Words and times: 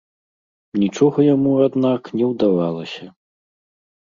Нічога 0.83 1.19
яму, 1.27 1.51
аднак, 1.67 2.01
не 2.21 2.25
ўдавалася. 2.33 3.05